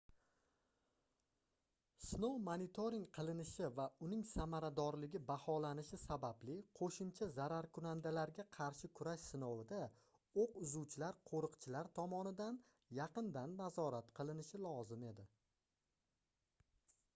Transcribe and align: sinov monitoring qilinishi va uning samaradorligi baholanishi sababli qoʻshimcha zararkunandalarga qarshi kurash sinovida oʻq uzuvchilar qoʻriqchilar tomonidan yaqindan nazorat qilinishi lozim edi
sinov 2.03 2.37
monitoring 2.45 3.03
qilinishi 3.17 3.67
va 3.79 3.83
uning 4.05 4.21
samaradorligi 4.29 5.19
baholanishi 5.27 5.99
sababli 6.03 6.55
qoʻshimcha 6.79 7.27
zararkunandalarga 7.35 8.45
qarshi 8.57 8.89
kurash 9.01 9.25
sinovida 9.35 9.81
oʻq 10.45 10.57
uzuvchilar 10.65 11.19
qoʻriqchilar 11.31 11.91
tomonidan 11.99 12.57
yaqindan 13.01 13.53
nazorat 13.63 14.09
qilinishi 14.21 14.63
lozim 14.67 15.05
edi 15.13 15.27